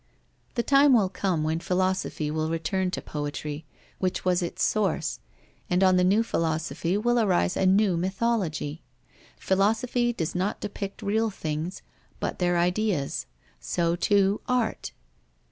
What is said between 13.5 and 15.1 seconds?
so too, art.